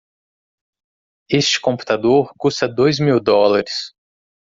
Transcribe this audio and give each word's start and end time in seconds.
Este 1.29 1.59
computador 1.61 2.33
custa 2.35 2.67
dois 2.67 2.99
mil 2.99 3.19
dólares. 3.19 3.93